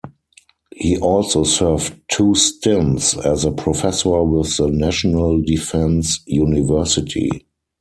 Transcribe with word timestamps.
He 0.75 0.97
also 0.97 1.43
served 1.43 1.93
two 2.07 2.33
stints 2.33 3.15
as 3.17 3.45
a 3.45 3.51
professor 3.51 4.23
with 4.23 4.57
the 4.57 4.67
National 4.71 5.39
Defense 5.43 6.21
University. 6.25 7.29